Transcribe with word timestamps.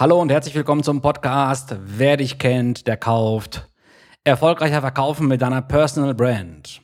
Hallo 0.00 0.20
und 0.20 0.30
herzlich 0.30 0.54
willkommen 0.54 0.84
zum 0.84 1.00
Podcast 1.00 1.74
Wer 1.84 2.18
dich 2.18 2.38
kennt, 2.38 2.86
der 2.86 2.96
kauft. 2.96 3.68
Erfolgreicher 4.22 4.80
verkaufen 4.80 5.26
mit 5.26 5.42
deiner 5.42 5.60
Personal 5.60 6.14
Brand. 6.14 6.80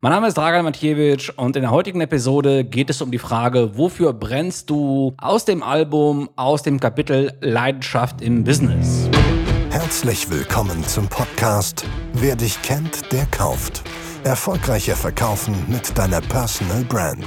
Mein 0.00 0.12
Name 0.12 0.28
ist 0.28 0.38
Dragan 0.38 0.64
Matjewitsch 0.64 1.28
und 1.36 1.56
in 1.56 1.62
der 1.62 1.70
heutigen 1.70 2.00
Episode 2.00 2.64
geht 2.64 2.88
es 2.88 3.02
um 3.02 3.10
die 3.10 3.18
Frage, 3.18 3.76
wofür 3.76 4.14
brennst 4.14 4.70
du 4.70 5.12
aus 5.18 5.44
dem 5.44 5.62
Album, 5.62 6.30
aus 6.36 6.62
dem 6.62 6.80
Kapitel 6.80 7.36
Leidenschaft 7.42 8.22
im 8.22 8.44
Business. 8.44 9.10
Herzlich 9.68 10.30
willkommen 10.30 10.82
zum 10.84 11.06
Podcast 11.08 11.84
Wer 12.14 12.34
dich 12.34 12.62
kennt, 12.62 13.12
der 13.12 13.26
kauft. 13.26 13.82
Erfolgreicher 14.22 14.96
verkaufen 14.96 15.54
mit 15.68 15.98
deiner 15.98 16.22
Personal 16.22 16.82
Brand. 16.84 17.26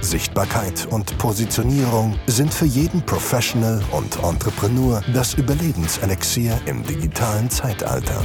Sichtbarkeit 0.00 0.86
und 0.90 1.16
Positionierung 1.18 2.18
sind 2.26 2.52
für 2.52 2.64
jeden 2.64 3.02
Professional 3.02 3.82
und 3.92 4.18
Entrepreneur 4.22 5.02
das 5.12 5.34
Überlebenselixier 5.34 6.60
im 6.66 6.82
digitalen 6.84 7.50
Zeitalter. 7.50 8.22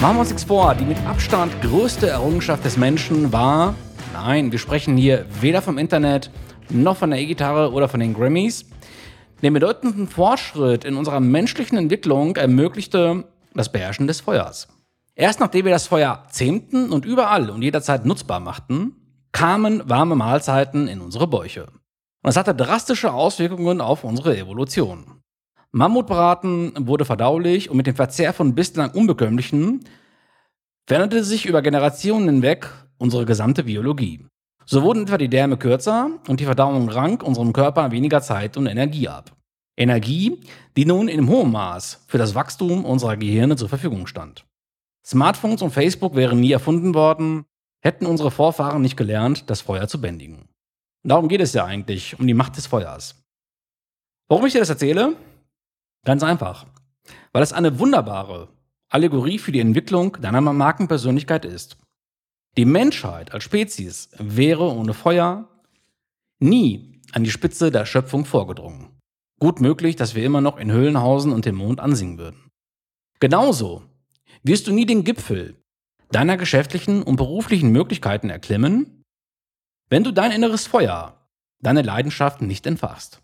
Machen 0.00 0.16
wir 0.16 0.20
uns 0.20 0.28
nichts 0.30 0.44
vor, 0.44 0.74
die 0.74 0.84
mit 0.84 0.98
Abstand 1.06 1.60
größte 1.62 2.08
Errungenschaft 2.08 2.64
des 2.64 2.76
Menschen 2.76 3.32
war, 3.32 3.74
nein, 4.12 4.52
wir 4.52 4.58
sprechen 4.58 4.96
hier 4.96 5.26
weder 5.40 5.62
vom 5.62 5.78
Internet 5.78 6.30
noch 6.68 6.96
von 6.96 7.10
der 7.10 7.20
E-Gitarre 7.20 7.72
oder 7.72 7.88
von 7.88 8.00
den 8.00 8.14
Grammys, 8.14 8.64
den 9.42 9.54
bedeutenden 9.54 10.08
Fortschritt 10.08 10.84
in 10.84 10.96
unserer 10.96 11.20
menschlichen 11.20 11.78
Entwicklung 11.78 12.36
ermöglichte 12.36 13.24
das 13.54 13.70
Beherrschen 13.70 14.06
des 14.06 14.20
Feuers. 14.20 14.68
Erst 15.18 15.40
nachdem 15.40 15.64
wir 15.64 15.72
das 15.72 15.88
Feuer 15.88 16.24
zähmten 16.30 16.92
und 16.92 17.04
überall 17.04 17.50
und 17.50 17.62
jederzeit 17.62 18.06
nutzbar 18.06 18.38
machten, 18.38 18.94
kamen 19.32 19.82
warme 19.84 20.14
Mahlzeiten 20.14 20.86
in 20.86 21.00
unsere 21.00 21.26
Bäuche. 21.26 21.64
Und 21.64 22.28
das 22.28 22.36
hatte 22.36 22.54
drastische 22.54 23.12
Auswirkungen 23.12 23.80
auf 23.80 24.04
unsere 24.04 24.38
Evolution. 24.38 25.20
Mammutbraten 25.72 26.72
wurde 26.86 27.04
verdaulich 27.04 27.68
und 27.68 27.76
mit 27.76 27.88
dem 27.88 27.96
Verzehr 27.96 28.32
von 28.32 28.54
bislang 28.54 28.92
unbekömmlichen 28.92 29.80
veränderte 30.86 31.24
sich 31.24 31.46
über 31.46 31.62
Generationen 31.62 32.28
hinweg 32.28 32.68
unsere 32.96 33.26
gesamte 33.26 33.64
Biologie. 33.64 34.24
So 34.66 34.84
wurden 34.84 35.02
etwa 35.02 35.18
die 35.18 35.28
Därme 35.28 35.56
kürzer 35.56 36.10
und 36.28 36.38
die 36.38 36.44
Verdauung 36.44 36.90
rank 36.90 37.24
unserem 37.24 37.52
Körper 37.52 37.90
weniger 37.90 38.22
Zeit 38.22 38.56
und 38.56 38.66
Energie 38.66 39.08
ab. 39.08 39.32
Energie, 39.76 40.40
die 40.76 40.84
nun 40.84 41.08
in 41.08 41.26
hohem 41.28 41.50
Maß 41.50 42.04
für 42.06 42.18
das 42.18 42.36
Wachstum 42.36 42.84
unserer 42.84 43.16
Gehirne 43.16 43.56
zur 43.56 43.68
Verfügung 43.68 44.06
stand. 44.06 44.47
Smartphones 45.08 45.62
und 45.62 45.70
Facebook 45.70 46.14
wären 46.14 46.38
nie 46.38 46.52
erfunden 46.52 46.92
worden, 46.92 47.46
hätten 47.80 48.04
unsere 48.04 48.30
Vorfahren 48.30 48.82
nicht 48.82 48.98
gelernt, 48.98 49.48
das 49.48 49.62
Feuer 49.62 49.88
zu 49.88 50.02
bändigen. 50.02 50.40
Und 51.02 51.08
darum 51.08 51.28
geht 51.28 51.40
es 51.40 51.54
ja 51.54 51.64
eigentlich, 51.64 52.18
um 52.18 52.26
die 52.26 52.34
Macht 52.34 52.58
des 52.58 52.66
Feuers. 52.66 53.24
Warum 54.28 54.44
ich 54.44 54.52
dir 54.52 54.58
das 54.58 54.68
erzähle? 54.68 55.16
Ganz 56.04 56.22
einfach. 56.22 56.66
Weil 57.32 57.42
es 57.42 57.54
eine 57.54 57.78
wunderbare 57.78 58.48
Allegorie 58.90 59.38
für 59.38 59.50
die 59.50 59.60
Entwicklung 59.60 60.18
deiner 60.20 60.42
Markenpersönlichkeit 60.42 61.46
ist. 61.46 61.78
Die 62.58 62.66
Menschheit 62.66 63.32
als 63.32 63.44
Spezies 63.44 64.10
wäre 64.18 64.70
ohne 64.70 64.92
Feuer 64.92 65.48
nie 66.38 67.00
an 67.12 67.24
die 67.24 67.30
Spitze 67.30 67.70
der 67.70 67.86
Schöpfung 67.86 68.26
vorgedrungen. 68.26 68.90
Gut 69.40 69.62
möglich, 69.62 69.96
dass 69.96 70.14
wir 70.14 70.24
immer 70.24 70.42
noch 70.42 70.58
in 70.58 70.70
Höhlenhausen 70.70 71.32
und 71.32 71.46
dem 71.46 71.54
Mond 71.54 71.80
ansingen 71.80 72.18
würden. 72.18 72.50
Genauso 73.20 73.84
wirst 74.42 74.66
du 74.66 74.72
nie 74.72 74.86
den 74.86 75.04
Gipfel 75.04 75.56
deiner 76.10 76.36
geschäftlichen 76.36 77.02
und 77.02 77.16
beruflichen 77.16 77.70
Möglichkeiten 77.70 78.30
erklimmen, 78.30 79.04
wenn 79.90 80.04
du 80.04 80.12
dein 80.12 80.32
inneres 80.32 80.66
Feuer, 80.66 81.28
deine 81.60 81.82
Leidenschaft 81.82 82.42
nicht 82.42 82.66
entfachst. 82.66 83.22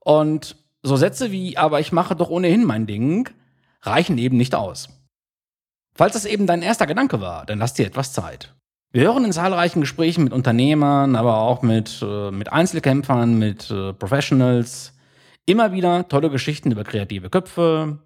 Und 0.00 0.56
so 0.82 0.96
Sätze 0.96 1.32
wie, 1.32 1.56
aber 1.56 1.80
ich 1.80 1.92
mache 1.92 2.16
doch 2.16 2.30
ohnehin 2.30 2.64
mein 2.64 2.86
Ding, 2.86 3.28
reichen 3.82 4.18
eben 4.18 4.36
nicht 4.36 4.54
aus. 4.54 4.88
Falls 5.94 6.14
das 6.14 6.24
eben 6.24 6.46
dein 6.46 6.62
erster 6.62 6.86
Gedanke 6.86 7.20
war, 7.20 7.44
dann 7.44 7.58
lass 7.58 7.74
dir 7.74 7.86
etwas 7.86 8.12
Zeit. 8.12 8.54
Wir 8.92 9.02
hören 9.02 9.24
in 9.24 9.32
zahlreichen 9.32 9.80
Gesprächen 9.80 10.24
mit 10.24 10.32
Unternehmern, 10.32 11.14
aber 11.14 11.38
auch 11.38 11.62
mit, 11.62 12.00
äh, 12.02 12.30
mit 12.30 12.52
Einzelkämpfern, 12.52 13.38
mit 13.38 13.70
äh, 13.70 13.92
Professionals 13.92 14.94
immer 15.44 15.72
wieder 15.72 16.08
tolle 16.08 16.30
Geschichten 16.30 16.70
über 16.70 16.84
kreative 16.84 17.28
Köpfe, 17.28 17.98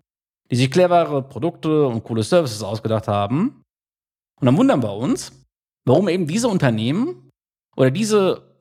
die 0.52 0.56
sich 0.56 0.70
clevere 0.70 1.22
Produkte 1.22 1.86
und 1.86 2.04
coole 2.04 2.22
Services 2.22 2.62
ausgedacht 2.62 3.08
haben. 3.08 3.62
Und 4.38 4.44
dann 4.44 4.56
wundern 4.58 4.82
wir 4.82 4.92
uns, 4.92 5.32
warum 5.86 6.08
eben 6.08 6.26
diese 6.26 6.48
Unternehmen 6.48 7.30
oder 7.74 7.90
diese 7.90 8.54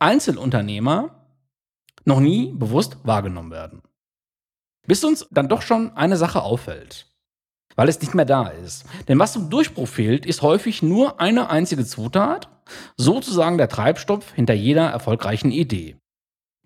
Einzelunternehmer 0.00 1.28
noch 2.06 2.20
nie 2.20 2.50
bewusst 2.52 2.96
wahrgenommen 3.04 3.50
werden. 3.50 3.82
Bis 4.86 5.04
uns 5.04 5.26
dann 5.30 5.50
doch 5.50 5.60
schon 5.60 5.94
eine 5.94 6.16
Sache 6.16 6.42
auffällt, 6.42 7.12
weil 7.76 7.90
es 7.90 8.00
nicht 8.00 8.14
mehr 8.14 8.24
da 8.24 8.48
ist. 8.48 8.86
Denn 9.08 9.18
was 9.18 9.34
zum 9.34 9.50
Durchbruch 9.50 9.88
fehlt, 9.88 10.24
ist 10.24 10.40
häufig 10.40 10.82
nur 10.82 11.20
eine 11.20 11.50
einzige 11.50 11.84
Zutat, 11.84 12.48
sozusagen 12.96 13.58
der 13.58 13.68
Treibstoff 13.68 14.32
hinter 14.32 14.54
jeder 14.54 14.88
erfolgreichen 14.88 15.50
Idee. 15.50 15.98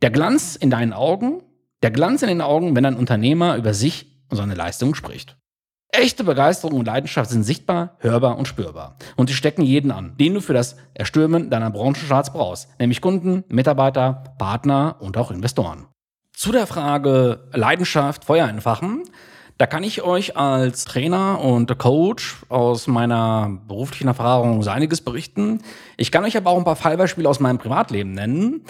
Der 0.02 0.10
Glanz 0.12 0.54
in 0.54 0.70
deinen 0.70 0.92
Augen, 0.92 1.42
der 1.82 1.90
Glanz 1.90 2.22
in 2.22 2.28
den 2.28 2.42
Augen, 2.42 2.76
wenn 2.76 2.86
ein 2.86 2.96
Unternehmer 2.96 3.56
über 3.56 3.74
sich 3.74 4.17
und 4.30 4.36
seine 4.36 4.54
Leistung 4.54 4.94
spricht. 4.94 5.36
Echte 5.90 6.22
Begeisterung 6.22 6.78
und 6.78 6.86
Leidenschaft 6.86 7.30
sind 7.30 7.44
sichtbar, 7.44 7.96
hörbar 8.00 8.36
und 8.36 8.46
spürbar. 8.46 8.96
Und 9.16 9.28
sie 9.28 9.34
stecken 9.34 9.62
jeden 9.62 9.90
an, 9.90 10.14
den 10.18 10.34
du 10.34 10.40
für 10.40 10.52
das 10.52 10.76
Erstürmen 10.92 11.48
deiner 11.48 11.70
Branchencharts 11.70 12.32
brauchst, 12.32 12.68
nämlich 12.78 13.00
Kunden, 13.00 13.42
Mitarbeiter, 13.48 14.24
Partner 14.38 14.96
und 15.00 15.16
auch 15.16 15.30
Investoren. 15.30 15.86
Zu 16.34 16.52
der 16.52 16.66
Frage 16.66 17.48
Leidenschaft, 17.52 18.26
Feuer 18.26 18.48
entfachen, 18.48 19.04
da 19.58 19.66
kann 19.66 19.82
ich 19.82 20.02
euch 20.02 20.36
als 20.36 20.84
Trainer 20.84 21.40
und 21.40 21.76
Coach 21.78 22.36
aus 22.48 22.86
meiner 22.86 23.58
beruflichen 23.66 24.06
Erfahrung 24.06 24.64
einiges 24.68 25.00
berichten. 25.00 25.62
Ich 25.96 26.12
kann 26.12 26.24
euch 26.24 26.36
aber 26.36 26.50
auch 26.50 26.58
ein 26.58 26.64
paar 26.64 26.76
Fallbeispiele 26.76 27.28
aus 27.28 27.40
meinem 27.40 27.58
Privatleben 27.58 28.12
nennen. 28.12 28.64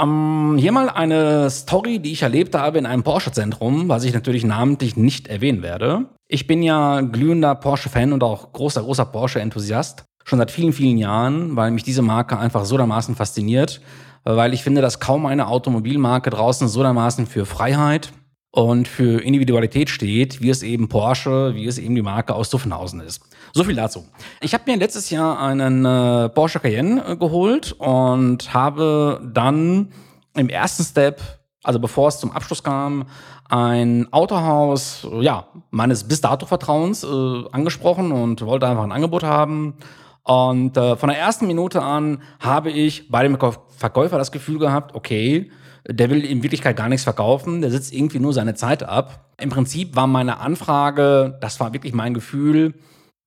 Ähm, 0.00 0.56
hier 0.58 0.72
mal 0.72 0.88
eine 0.88 1.48
Story, 1.50 2.00
die 2.00 2.12
ich 2.12 2.22
erlebt 2.22 2.54
habe 2.54 2.78
in 2.78 2.86
einem 2.86 3.04
Porsche-Zentrum, 3.04 3.88
was 3.88 4.04
ich 4.04 4.12
natürlich 4.12 4.44
namentlich 4.44 4.96
nicht 4.96 5.28
erwähnen 5.28 5.62
werde. 5.62 6.06
Ich 6.26 6.46
bin 6.46 6.62
ja 6.62 7.00
glühender 7.00 7.54
Porsche-Fan 7.54 8.12
und 8.12 8.22
auch 8.24 8.52
großer, 8.52 8.82
großer 8.82 9.04
Porsche-Enthusiast. 9.06 10.04
Schon 10.24 10.38
seit 10.38 10.50
vielen, 10.50 10.72
vielen 10.72 10.98
Jahren, 10.98 11.54
weil 11.54 11.70
mich 11.70 11.84
diese 11.84 12.02
Marke 12.02 12.38
einfach 12.38 12.64
so 12.64 12.76
dermaßen 12.76 13.14
fasziniert. 13.14 13.80
Weil 14.24 14.54
ich 14.54 14.62
finde, 14.62 14.80
dass 14.80 15.00
kaum 15.00 15.26
eine 15.26 15.48
Automobilmarke 15.48 16.30
draußen 16.30 16.66
so 16.66 16.82
dermaßen 16.82 17.26
für 17.26 17.44
Freiheit 17.44 18.12
und 18.54 18.86
für 18.86 19.20
Individualität 19.20 19.90
steht, 19.90 20.40
wie 20.40 20.48
es 20.48 20.62
eben 20.62 20.88
Porsche, 20.88 21.56
wie 21.56 21.66
es 21.66 21.76
eben 21.76 21.96
die 21.96 22.02
Marke 22.02 22.36
aus 22.36 22.50
Zuffenhausen 22.50 23.00
ist. 23.00 23.20
So 23.52 23.64
viel 23.64 23.74
dazu. 23.74 24.04
Ich 24.40 24.54
habe 24.54 24.62
mir 24.70 24.76
letztes 24.76 25.10
Jahr 25.10 25.40
einen 25.40 25.84
äh, 25.84 26.28
Porsche 26.28 26.60
Cayenne 26.60 27.04
äh, 27.04 27.16
geholt 27.16 27.72
und 27.72 28.54
habe 28.54 29.20
dann 29.34 29.88
im 30.36 30.48
ersten 30.48 30.84
Step, 30.84 31.20
also 31.64 31.80
bevor 31.80 32.06
es 32.06 32.20
zum 32.20 32.30
Abschluss 32.30 32.62
kam, 32.62 33.06
ein 33.48 34.06
Autohaus, 34.12 35.04
ja, 35.20 35.48
meines 35.70 36.04
bis 36.04 36.20
dato 36.20 36.46
Vertrauens 36.46 37.02
äh, 37.02 37.06
angesprochen 37.50 38.12
und 38.12 38.40
wollte 38.42 38.68
einfach 38.68 38.84
ein 38.84 38.92
Angebot 38.92 39.24
haben. 39.24 39.74
Und 40.22 40.76
äh, 40.76 40.94
von 40.94 41.08
der 41.08 41.18
ersten 41.18 41.48
Minute 41.48 41.82
an 41.82 42.22
habe 42.38 42.70
ich 42.70 43.10
bei 43.10 43.24
dem 43.24 43.36
Verkäufer 43.76 44.16
das 44.16 44.30
Gefühl 44.30 44.60
gehabt, 44.60 44.94
okay, 44.94 45.50
der 45.88 46.10
will 46.10 46.24
in 46.24 46.42
Wirklichkeit 46.42 46.76
gar 46.76 46.88
nichts 46.88 47.04
verkaufen, 47.04 47.60
der 47.60 47.70
sitzt 47.70 47.92
irgendwie 47.92 48.18
nur 48.18 48.32
seine 48.32 48.54
Zeit 48.54 48.82
ab. 48.82 49.32
Im 49.40 49.50
Prinzip 49.50 49.96
war 49.96 50.06
meine 50.06 50.38
Anfrage, 50.38 51.38
das 51.40 51.60
war 51.60 51.72
wirklich 51.72 51.92
mein 51.92 52.14
Gefühl, 52.14 52.74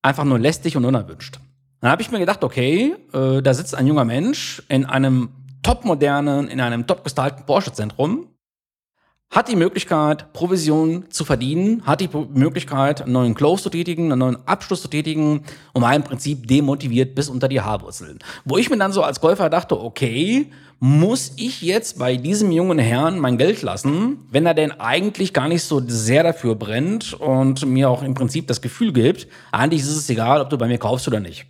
einfach 0.02 0.24
nur 0.24 0.40
lästig 0.40 0.76
und 0.76 0.86
unerwünscht. 0.86 1.40
Dann 1.82 1.92
habe 1.92 2.02
ich 2.02 2.12
mir 2.12 2.20
gedacht, 2.20 2.44
okay, 2.44 2.96
äh, 3.14 3.42
da 3.42 3.54
sitzt 3.54 3.76
ein 3.76 3.86
junger 3.86 4.06
Mensch 4.06 4.64
in 4.70 4.86
einem 4.86 5.30
topmodernen, 5.62 6.48
in 6.48 6.60
einem 6.60 6.88
top 6.88 7.04
gestylten 7.04 7.46
Porsche-Zentrum, 7.46 8.28
hat 9.30 9.50
die 9.50 9.56
Möglichkeit, 9.56 10.32
Provision 10.34 11.06
zu 11.10 11.26
verdienen, 11.26 11.86
hat 11.86 12.02
die 12.02 12.10
Möglichkeit, 12.34 13.02
einen 13.02 13.12
neuen 13.12 13.36
Close 13.36 13.64
zu 13.64 13.70
tätigen, 13.70 14.12
einen 14.12 14.20
neuen 14.20 14.48
Abschluss 14.48 14.82
zu 14.82 14.88
tätigen 14.88 15.44
und 15.74 15.82
war 15.82 15.94
im 15.94 16.04
Prinzip 16.04 16.48
demotiviert 16.48 17.14
bis 17.14 17.30
unter 17.30 17.48
die 17.48 17.62
Haarwurzeln. 17.62 18.20
Wo 18.46 18.58
ich 18.58 18.70
mir 18.70 18.78
dann 18.78 18.94
so 18.94 19.04
als 19.04 19.20
Käufer 19.20 19.50
dachte, 19.50 19.80
okay, 19.80 20.50
muss 20.80 21.34
ich 21.38 21.62
jetzt 21.62 22.00
bei 22.00 22.16
diesem 22.16 22.52
jungen 22.52 22.80
Herrn 22.80 23.20
mein 23.20 23.38
Geld 23.38 23.64
lassen, 23.64 24.20
wenn 24.32 24.46
er 24.46 24.54
denn 24.54 24.72
eigentlich 24.72 25.34
gar 25.34 25.48
nicht 25.48 25.64
so 25.64 25.82
sehr 25.86 26.24
dafür 26.24 26.56
brennt 26.56 27.14
und 27.14 27.66
mir 27.66 27.90
auch 27.90 28.04
im 28.04 28.14
Prinzip 28.14 28.48
das 28.48 28.62
Gefühl 28.62 28.94
gibt, 28.94 29.28
eigentlich 29.52 29.82
ist 29.82 29.96
es 29.96 30.10
egal, 30.10 30.40
ob 30.40 30.50
du 30.50 30.58
bei 30.58 30.68
mir 30.68 30.78
kaufst 30.78 31.08
oder 31.08 31.20
nicht. 31.20 31.46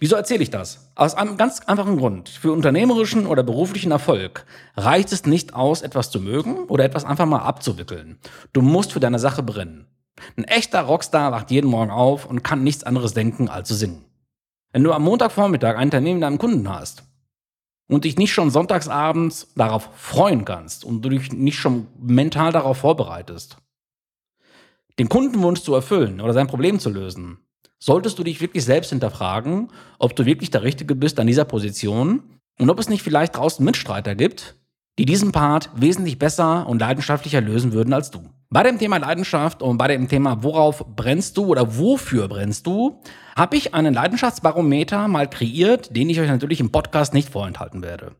Wieso 0.00 0.16
erzähle 0.16 0.42
ich 0.42 0.50
das? 0.50 0.90
Aus 0.94 1.14
einem 1.14 1.36
ganz 1.36 1.60
einfachen 1.60 1.96
Grund. 1.96 2.28
Für 2.28 2.52
unternehmerischen 2.52 3.26
oder 3.26 3.42
beruflichen 3.42 3.92
Erfolg 3.92 4.46
reicht 4.76 5.12
es 5.12 5.26
nicht 5.26 5.54
aus, 5.54 5.82
etwas 5.82 6.10
zu 6.10 6.20
mögen 6.20 6.64
oder 6.64 6.84
etwas 6.84 7.04
einfach 7.04 7.26
mal 7.26 7.40
abzuwickeln. 7.40 8.18
Du 8.52 8.62
musst 8.62 8.92
für 8.92 9.00
deine 9.00 9.18
Sache 9.18 9.42
brennen. 9.42 9.86
Ein 10.36 10.44
echter 10.44 10.80
Rockstar 10.82 11.32
wacht 11.32 11.50
jeden 11.50 11.70
Morgen 11.70 11.90
auf 11.90 12.26
und 12.26 12.42
kann 12.42 12.64
nichts 12.64 12.84
anderes 12.84 13.14
denken, 13.14 13.48
als 13.48 13.68
zu 13.68 13.74
singen. 13.74 14.04
Wenn 14.72 14.82
du 14.82 14.92
am 14.92 15.02
Montagvormittag 15.02 15.76
einen 15.76 15.90
Termin 15.90 16.14
mit 16.14 16.22
deinem 16.22 16.38
Kunden 16.38 16.68
hast 16.68 17.04
und 17.88 18.04
dich 18.04 18.16
nicht 18.16 18.32
schon 18.32 18.50
sonntagsabends 18.50 19.48
darauf 19.54 19.90
freuen 19.94 20.44
kannst 20.44 20.84
und 20.84 21.02
du 21.02 21.10
dich 21.10 21.32
nicht 21.32 21.58
schon 21.58 21.86
mental 21.98 22.52
darauf 22.52 22.78
vorbereitest, 22.78 23.58
den 24.98 25.08
Kundenwunsch 25.08 25.60
zu 25.60 25.74
erfüllen 25.74 26.20
oder 26.20 26.32
sein 26.32 26.46
Problem 26.46 26.78
zu 26.78 26.90
lösen, 26.90 27.38
solltest 27.78 28.18
du 28.18 28.24
dich 28.24 28.40
wirklich 28.40 28.64
selbst 28.64 28.90
hinterfragen, 28.90 29.68
ob 29.98 30.16
du 30.16 30.26
wirklich 30.26 30.50
der 30.50 30.62
Richtige 30.62 30.94
bist 30.94 31.20
an 31.20 31.26
dieser 31.26 31.44
Position 31.44 32.22
und 32.58 32.70
ob 32.70 32.78
es 32.78 32.88
nicht 32.88 33.02
vielleicht 33.02 33.36
draußen 33.36 33.64
Mitstreiter 33.64 34.14
gibt, 34.14 34.56
die 34.98 35.04
diesen 35.04 35.32
Part 35.32 35.70
wesentlich 35.74 36.18
besser 36.18 36.66
und 36.66 36.80
leidenschaftlicher 36.80 37.40
lösen 37.40 37.72
würden 37.72 37.92
als 37.92 38.10
du. 38.10 38.30
Bei 38.48 38.62
dem 38.62 38.78
Thema 38.78 38.98
Leidenschaft 38.98 39.60
und 39.60 39.76
bei 39.76 39.88
dem 39.88 40.08
Thema, 40.08 40.42
worauf 40.42 40.84
brennst 40.94 41.36
du 41.36 41.46
oder 41.46 41.76
wofür 41.76 42.28
brennst 42.28 42.66
du, 42.66 43.00
habe 43.34 43.56
ich 43.56 43.74
einen 43.74 43.92
Leidenschaftsbarometer 43.92 45.08
mal 45.08 45.28
kreiert, 45.28 45.94
den 45.94 46.08
ich 46.08 46.20
euch 46.20 46.28
natürlich 46.28 46.60
im 46.60 46.70
Podcast 46.70 47.12
nicht 47.12 47.28
vorenthalten 47.28 47.82
werde. 47.82 48.14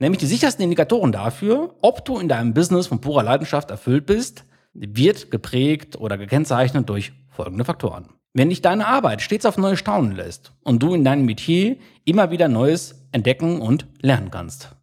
Nämlich 0.00 0.18
die 0.18 0.26
sichersten 0.26 0.64
Indikatoren 0.64 1.12
dafür, 1.12 1.74
ob 1.82 2.06
du 2.06 2.18
in 2.18 2.28
deinem 2.28 2.54
Business 2.54 2.86
von 2.86 3.02
purer 3.02 3.22
Leidenschaft 3.22 3.70
erfüllt 3.70 4.06
bist, 4.06 4.44
wird 4.72 5.30
geprägt 5.30 5.96
oder 6.00 6.16
gekennzeichnet 6.16 6.88
durch 6.88 7.12
folgende 7.28 7.66
Faktoren. 7.66 8.08
Wenn 8.32 8.48
dich 8.48 8.62
deine 8.62 8.86
Arbeit 8.86 9.22
stets 9.22 9.44
auf 9.44 9.58
neue 9.58 9.76
staunen 9.76 10.14
lässt 10.14 10.52
und 10.62 10.82
du 10.82 10.94
in 10.94 11.04
deinem 11.04 11.24
Metier 11.24 11.76
immer 12.04 12.30
wieder 12.30 12.48
Neues 12.48 13.06
entdecken 13.10 13.60
und 13.60 13.86
lernen 14.00 14.30
kannst. 14.30 14.76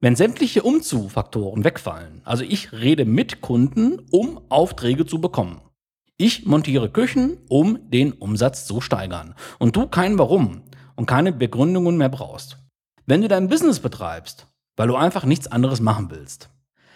Wenn 0.00 0.16
sämtliche 0.16 0.62
Umzufaktoren 0.62 1.64
wegfallen, 1.64 2.22
also 2.24 2.42
ich 2.42 2.72
rede 2.72 3.04
mit 3.04 3.42
Kunden, 3.42 4.00
um 4.10 4.40
Aufträge 4.48 5.04
zu 5.04 5.20
bekommen. 5.20 5.60
Ich 6.16 6.46
montiere 6.46 6.88
Küchen, 6.88 7.36
um 7.48 7.78
den 7.90 8.12
Umsatz 8.12 8.66
zu 8.66 8.80
steigern. 8.80 9.34
Und 9.58 9.76
du 9.76 9.86
kein 9.86 10.18
Warum 10.18 10.62
und 10.96 11.04
keine 11.04 11.32
Begründungen 11.32 11.98
mehr 11.98 12.08
brauchst. 12.08 12.56
Wenn 13.04 13.20
du 13.20 13.28
dein 13.28 13.48
Business 13.48 13.80
betreibst, 13.80 14.46
weil 14.76 14.88
du 14.88 14.96
einfach 14.96 15.26
nichts 15.26 15.46
anderes 15.46 15.80
machen 15.80 16.10
willst. 16.10 16.48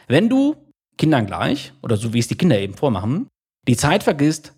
Wenn 0.08 0.30
du 0.30 0.56
Kindern 0.96 1.26
gleich, 1.26 1.74
oder 1.82 1.98
so 1.98 2.14
wie 2.14 2.18
es 2.18 2.28
die 2.28 2.36
Kinder 2.36 2.58
eben 2.58 2.74
vormachen, 2.74 3.28
die 3.68 3.76
Zeit 3.76 4.02
vergisst, 4.02 4.54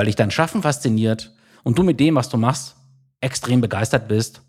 weil 0.00 0.06
dich 0.06 0.16
dein 0.16 0.30
Schaffen 0.30 0.62
fasziniert 0.62 1.30
und 1.62 1.76
du 1.76 1.82
mit 1.82 2.00
dem, 2.00 2.14
was 2.14 2.30
du 2.30 2.38
machst, 2.38 2.74
extrem 3.20 3.60
begeistert 3.60 4.08
bist 4.08 4.40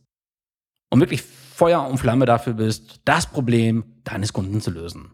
und 0.90 1.02
wirklich 1.02 1.24
Feuer 1.24 1.86
und 1.86 1.98
Flamme 1.98 2.26
dafür 2.26 2.54
bist, 2.54 3.02
das 3.04 3.30
Problem 3.30 3.84
deines 4.06 4.32
Kunden 4.32 4.62
zu 4.62 4.72
lösen. 4.72 5.12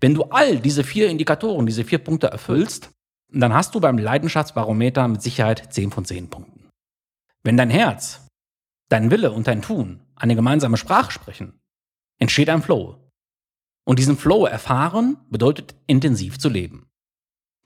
Wenn 0.00 0.14
du 0.14 0.22
all 0.30 0.60
diese 0.60 0.82
vier 0.82 1.10
Indikatoren, 1.10 1.66
diese 1.66 1.84
vier 1.84 1.98
Punkte 1.98 2.28
erfüllst, 2.28 2.88
dann 3.30 3.52
hast 3.52 3.74
du 3.74 3.80
beim 3.80 3.98
Leidenschaftsbarometer 3.98 5.08
mit 5.08 5.20
Sicherheit 5.20 5.74
10 5.74 5.90
von 5.90 6.06
10 6.06 6.30
Punkten. 6.30 6.70
Wenn 7.42 7.58
dein 7.58 7.68
Herz, 7.68 8.26
dein 8.88 9.10
Wille 9.10 9.30
und 9.30 9.46
dein 9.46 9.60
Tun 9.60 10.00
eine 10.14 10.36
gemeinsame 10.36 10.78
Sprache 10.78 11.12
sprechen, 11.12 11.60
entsteht 12.18 12.48
ein 12.48 12.62
Flow. 12.62 12.96
Und 13.84 13.98
diesen 13.98 14.16
Flow 14.16 14.46
erfahren 14.46 15.18
bedeutet 15.28 15.74
intensiv 15.86 16.38
zu 16.38 16.48
leben. 16.48 16.88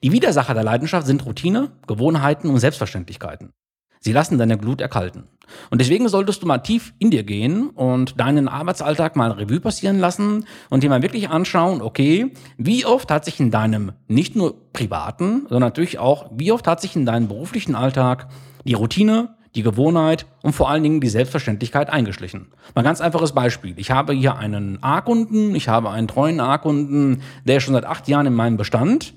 Die 0.03 0.13
Widersacher 0.13 0.55
der 0.55 0.65
Leidenschaft 0.65 1.07
sind 1.07 1.27
Routine, 1.27 1.73
Gewohnheiten 1.87 2.49
und 2.49 2.59
Selbstverständlichkeiten. 2.59 3.53
Sie 4.01 4.15
lassen 4.15 4.39
deine 4.39 4.57
Glut 4.57 4.81
erkalten. 4.81 5.25
Und 5.69 5.79
deswegen 5.79 6.09
solltest 6.09 6.43
du 6.43 6.47
mal 6.47 6.59
tief 6.59 6.95
in 6.99 7.11
dir 7.11 7.23
gehen 7.23 7.69
und 7.69 8.19
deinen 8.19 8.49
Arbeitsalltag 8.49 9.15
mal 9.15 9.33
Revue 9.33 9.61
passieren 9.61 9.99
lassen 9.99 10.47
und 10.71 10.83
dir 10.83 10.89
mal 10.89 11.03
wirklich 11.03 11.29
anschauen, 11.29 11.83
okay, 11.83 12.33
wie 12.57 12.87
oft 12.87 13.11
hat 13.11 13.27
sich 13.27 13.41
in 13.41 13.51
deinem 13.51 13.93
nicht 14.09 14.37
nur 14.37 14.73
privaten, 14.73 15.41
sondern 15.51 15.69
natürlich 15.69 15.99
auch, 15.99 16.31
wie 16.35 16.51
oft 16.51 16.67
hat 16.67 16.81
sich 16.81 16.97
in 16.97 17.05
deinem 17.05 17.29
beruflichen 17.29 17.75
Alltag 17.75 18.29
die 18.65 18.73
Routine, 18.73 19.35
die 19.55 19.63
Gewohnheit 19.63 20.25
und 20.41 20.55
vor 20.55 20.71
allen 20.71 20.83
Dingen 20.83 21.03
die 21.03 21.09
Selbstverständlichkeit 21.11 21.91
eingeschlichen. 21.91 22.47
Mal 22.75 22.83
ganz 22.83 23.03
einfaches 23.03 23.33
Beispiel. 23.33 23.75
Ich 23.77 23.91
habe 23.91 24.15
hier 24.15 24.37
einen 24.37 24.83
A-Kunden, 24.83 25.55
ich 25.55 25.69
habe 25.69 25.91
einen 25.91 26.09
treuen 26.09 26.41
A-Kunden, 26.41 27.21
der 27.45 27.61
schon 27.61 27.75
seit 27.75 27.85
acht 27.85 28.09
Jahren 28.09 28.27
in 28.27 28.35
meinem 28.35 28.57
Bestand 28.57 29.13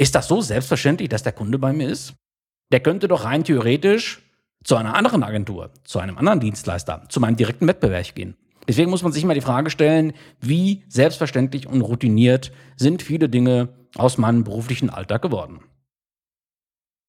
ist 0.00 0.14
das 0.14 0.28
so 0.28 0.40
selbstverständlich, 0.40 1.10
dass 1.10 1.22
der 1.22 1.32
Kunde 1.32 1.58
bei 1.58 1.74
mir 1.74 1.88
ist? 1.88 2.14
Der 2.72 2.80
könnte 2.80 3.06
doch 3.06 3.24
rein 3.24 3.44
theoretisch 3.44 4.22
zu 4.64 4.76
einer 4.76 4.94
anderen 4.94 5.22
Agentur, 5.22 5.72
zu 5.84 5.98
einem 5.98 6.16
anderen 6.16 6.40
Dienstleister, 6.40 7.04
zu 7.10 7.20
meinem 7.20 7.36
direkten 7.36 7.68
Wettbewerb 7.68 8.14
gehen. 8.14 8.34
Deswegen 8.66 8.90
muss 8.90 9.02
man 9.02 9.12
sich 9.12 9.22
immer 9.24 9.34
die 9.34 9.42
Frage 9.42 9.68
stellen, 9.68 10.14
wie 10.40 10.84
selbstverständlich 10.88 11.66
und 11.66 11.82
routiniert 11.82 12.50
sind 12.76 13.02
viele 13.02 13.28
Dinge 13.28 13.68
aus 13.94 14.16
meinem 14.16 14.42
beruflichen 14.42 14.88
Alltag 14.88 15.20
geworden. 15.20 15.60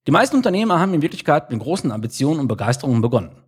Die 0.06 0.12
meisten 0.12 0.36
Unternehmer 0.36 0.80
haben 0.80 0.94
in 0.94 1.02
Wirklichkeit 1.02 1.50
mit 1.50 1.62
großen 1.62 1.92
Ambitionen 1.92 2.42
und 2.42 2.48
Begeisterungen 2.50 3.02
begonnen. 3.02 3.44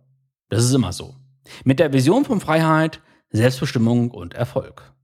Das 0.48 0.64
ist 0.64 0.72
immer 0.72 0.92
so. 0.92 1.16
Mit 1.64 1.80
der 1.80 1.92
Vision 1.92 2.24
von 2.24 2.40
Freiheit, 2.40 3.02
Selbstbestimmung 3.30 4.10
und 4.10 4.32
Erfolg. 4.32 4.94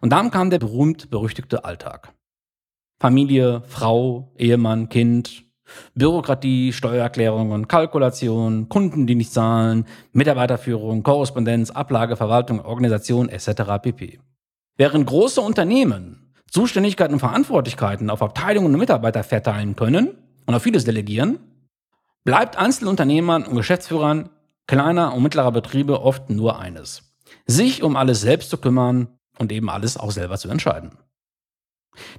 Und 0.00 0.10
dann 0.10 0.30
kam 0.30 0.48
der 0.48 0.58
berühmt-berüchtigte 0.58 1.64
Alltag. 1.64 2.14
Familie, 3.00 3.62
Frau, 3.66 4.32
Ehemann, 4.36 4.88
Kind, 4.88 5.44
Bürokratie, 5.94 6.72
Steuererklärungen, 6.72 7.68
Kalkulation, 7.68 8.68
Kunden, 8.68 9.06
die 9.06 9.14
nicht 9.14 9.32
zahlen, 9.32 9.86
Mitarbeiterführung, 10.12 11.02
Korrespondenz, 11.02 11.70
Ablage, 11.70 12.16
Verwaltung, 12.16 12.64
Organisation 12.64 13.28
etc. 13.28 13.62
pp. 13.82 14.18
Während 14.76 15.06
große 15.06 15.40
Unternehmen 15.40 16.32
Zuständigkeiten 16.50 17.14
und 17.14 17.20
Verantwortlichkeiten 17.20 18.10
auf 18.10 18.22
Abteilungen 18.22 18.72
und 18.72 18.80
Mitarbeiter 18.80 19.22
verteilen 19.22 19.76
können 19.76 20.16
und 20.46 20.54
auf 20.54 20.62
vieles 20.62 20.84
delegieren, 20.84 21.38
bleibt 22.24 22.56
Einzelunternehmern 22.56 23.44
und 23.44 23.56
Geschäftsführern 23.56 24.30
kleiner 24.66 25.14
und 25.14 25.22
mittlerer 25.22 25.52
Betriebe 25.52 26.00
oft 26.00 26.30
nur 26.30 26.58
eines. 26.58 27.14
Sich 27.46 27.82
um 27.82 27.96
alles 27.96 28.22
selbst 28.22 28.50
zu 28.50 28.56
kümmern 28.56 29.08
und 29.38 29.52
eben 29.52 29.68
alles 29.68 29.96
auch 29.96 30.10
selber 30.10 30.38
zu 30.38 30.48
entscheiden. 30.48 30.92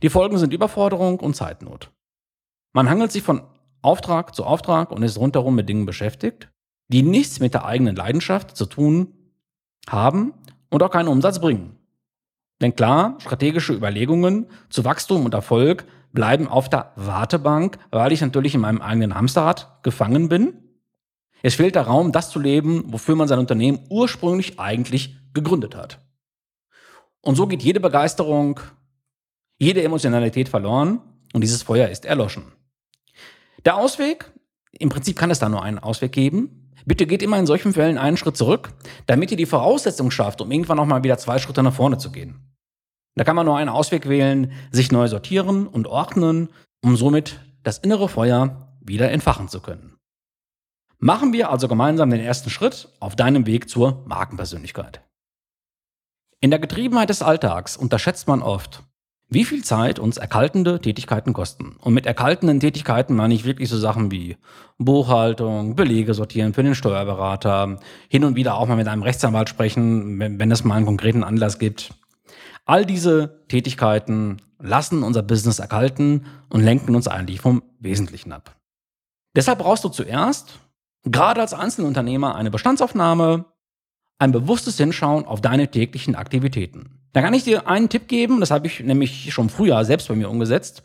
Die 0.02 0.10
Folgen 0.10 0.38
sind 0.38 0.54
Überforderung 0.54 1.20
und 1.20 1.36
Zeitnot. 1.36 1.92
Man 2.74 2.90
hangelt 2.90 3.12
sich 3.12 3.24
von 3.24 3.44
Auftrag 3.82 4.36
zu 4.36 4.46
Auftrag 4.46 4.92
und 4.92 5.04
ist 5.04 5.18
rundherum 5.18 5.56
mit 5.56 5.70
Dingen 5.70 5.86
beschäftigt, 5.86 6.50
die 6.90 7.04
nichts 7.04 7.40
mit 7.40 7.54
der 7.54 7.66
eigenen 7.66 7.96
Leidenschaft 7.96 8.56
zu 8.56 8.66
tun 8.66 9.14
haben 9.88 10.34
und 10.70 10.84
auch 10.84 10.92
keinen 10.92 11.08
Umsatz 11.08 11.40
bringen. 11.40 11.78
Denn 12.62 12.76
klar, 12.76 13.16
strategische 13.20 13.74
Überlegungen 13.74 14.48
zu 14.70 14.84
Wachstum 14.84 15.26
und 15.26 15.34
Erfolg 15.34 15.86
bleiben 16.12 16.48
auf 16.48 16.70
der 16.70 16.92
Wartebank, 16.96 17.78
weil 17.92 18.12
ich 18.12 18.22
natürlich 18.22 18.56
in 18.56 18.62
meinem 18.62 18.82
eigenen 18.82 19.16
Hamsterrad 19.16 19.82
gefangen 19.84 20.28
bin. 20.28 20.54
Es 21.42 21.56
fehlt 21.56 21.76
der 21.76 21.84
Raum, 21.84 22.12
das 22.12 22.32
zu 22.32 22.40
leben, 22.40 22.84
wofür 22.88 23.16
man 23.16 23.28
sein 23.28 23.40
Unternehmen 23.40 23.80
ursprünglich 23.90 24.60
eigentlich 24.60 25.16
gegründet 25.34 25.76
hat. 25.76 26.00
Und 27.22 27.36
so 27.36 27.48
geht 27.48 27.64
jede 27.64 27.80
Begeisterung, 27.80 28.60
jede 29.60 29.84
Emotionalität 29.84 30.50
verloren 30.50 31.02
und 31.34 31.42
dieses 31.42 31.62
Feuer 31.62 31.90
ist 31.90 32.06
erloschen. 32.06 32.54
Der 33.66 33.76
Ausweg, 33.76 34.32
im 34.72 34.90
Prinzip 34.90 35.18
kann 35.18 35.32
es 35.32 35.40
da 35.40 35.50
nur 35.50 35.62
einen 35.62 35.80
Ausweg 35.80 36.12
geben. 36.12 36.72
Bitte 36.86 37.06
geht 37.06 37.22
immer 37.22 37.38
in 37.38 37.46
solchen 37.46 37.74
Fällen 37.74 37.98
einen 37.98 38.18
Schritt 38.18 38.38
zurück, 38.38 38.74
damit 39.06 39.32
ihr 39.32 39.38
die 39.38 39.46
Voraussetzung 39.46 40.12
schafft, 40.12 40.42
um 40.42 40.50
irgendwann 40.50 40.78
nochmal 40.78 41.04
wieder 41.04 41.18
zwei 41.18 41.38
Schritte 41.38 41.62
nach 41.62 41.74
vorne 41.74 41.98
zu 41.98 42.12
gehen. 42.12 42.40
Da 43.16 43.26
kann 43.26 43.36
man 43.36 43.46
nur 43.46 43.58
einen 43.58 43.70
Ausweg 43.70 44.08
wählen, 44.08 44.54
sich 44.72 44.92
neu 44.92 45.08
sortieren 45.08 45.68
und 45.68 45.88
ordnen, 45.88 46.50
um 46.82 46.96
somit 46.96 47.42
das 47.64 47.78
innere 47.80 48.08
Feuer 48.08 48.78
wieder 48.80 49.12
entfachen 49.12 49.50
zu 49.50 49.60
können. 49.60 49.98
Machen 51.00 51.34
wir 51.34 51.50
also 51.50 51.68
gemeinsam 51.68 52.10
den 52.10 52.22
ersten 52.22 52.50
Schritt 52.50 52.90
auf 53.00 53.16
deinem 53.16 53.46
Weg 53.46 53.70
zur 53.70 54.04
Markenpersönlichkeit. 54.06 55.02
In 56.40 56.50
der 56.50 56.60
Getriebenheit 56.60 57.10
des 57.10 57.22
Alltags 57.22 57.76
unterschätzt 57.76 58.28
man 58.28 58.42
oft, 58.42 58.84
wie 59.30 59.46
viel 59.46 59.64
Zeit 59.64 60.00
uns 60.00 60.18
erkaltende 60.18 60.82
Tätigkeiten 60.82 61.34
kosten. 61.34 61.76
Und 61.82 61.94
mit 61.94 62.08
erkaltenden 62.08 62.60
Tätigkeiten 62.60 63.16
meine 63.16 63.36
ich 63.36 63.46
wirklich 63.46 63.70
so 63.70 63.78
Sachen 63.78 64.12
wie 64.12 64.38
Buchhaltung, 64.80 65.76
Belege 65.76 66.14
sortieren 66.16 66.54
für 66.54 66.64
den 66.64 66.74
Steuerberater, 66.74 67.80
hin 68.08 68.24
und 68.24 68.36
wieder 68.36 68.56
auch 68.56 68.68
mal 68.68 68.76
mit 68.76 68.88
einem 68.88 69.04
Rechtsanwalt 69.04 69.48
sprechen, 69.48 70.20
wenn, 70.20 70.40
wenn 70.40 70.52
es 70.52 70.64
mal 70.64 70.76
einen 70.76 70.88
konkreten 70.88 71.24
Anlass 71.24 71.60
gibt. 71.60 71.94
All 72.66 72.86
diese 72.86 73.46
Tätigkeiten 73.48 74.42
lassen 74.60 75.04
unser 75.04 75.22
Business 75.22 75.60
erkalten 75.60 76.26
und 76.50 76.62
lenken 76.62 76.96
uns 76.96 77.08
eigentlich 77.08 77.42
vom 77.42 77.64
Wesentlichen 77.80 78.32
ab. 78.32 78.56
Deshalb 79.36 79.60
brauchst 79.60 79.84
du 79.84 79.90
zuerst, 79.90 80.60
gerade 81.04 81.42
als 81.42 81.54
Einzelunternehmer, 81.54 82.36
eine 82.36 82.52
Bestandsaufnahme, 82.52 83.46
ein 84.18 84.32
bewusstes 84.32 84.78
Hinschauen 84.78 85.26
auf 85.26 85.40
deine 85.40 85.70
täglichen 85.70 86.16
Aktivitäten. 86.16 86.99
Da 87.14 87.22
kann 87.22 87.34
ich 87.34 87.44
dir 87.44 87.68
einen 87.68 87.90
Tipp 87.90 88.08
geben, 88.08 88.40
das 88.40 88.52
habe 88.52 88.68
ich 88.68 88.80
nämlich 88.82 89.34
schon 89.34 89.50
früher 89.50 89.84
selbst 89.84 90.08
bei 90.08 90.16
mir 90.16 90.30
umgesetzt. 90.30 90.84